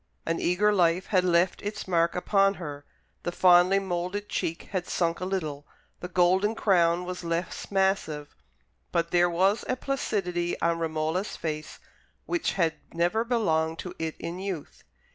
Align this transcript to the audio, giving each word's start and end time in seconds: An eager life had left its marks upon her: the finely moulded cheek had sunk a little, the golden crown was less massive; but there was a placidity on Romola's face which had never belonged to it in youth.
An 0.25 0.39
eager 0.39 0.73
life 0.73 1.05
had 1.05 1.23
left 1.23 1.61
its 1.61 1.87
marks 1.87 2.17
upon 2.17 2.55
her: 2.55 2.85
the 3.21 3.31
finely 3.31 3.77
moulded 3.77 4.29
cheek 4.29 4.69
had 4.71 4.87
sunk 4.87 5.19
a 5.19 5.25
little, 5.25 5.67
the 5.99 6.07
golden 6.07 6.55
crown 6.55 7.05
was 7.05 7.23
less 7.23 7.69
massive; 7.69 8.35
but 8.91 9.11
there 9.11 9.29
was 9.29 9.63
a 9.69 9.75
placidity 9.75 10.59
on 10.59 10.79
Romola's 10.79 11.35
face 11.35 11.77
which 12.25 12.53
had 12.53 12.73
never 12.95 13.23
belonged 13.23 13.77
to 13.77 13.93
it 13.99 14.15
in 14.17 14.39
youth. 14.39 14.83